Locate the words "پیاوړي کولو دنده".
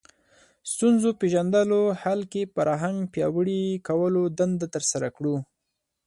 3.13-4.67